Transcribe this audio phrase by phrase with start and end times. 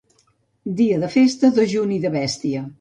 [0.79, 2.69] Dia de festa, dejuni de bèstia.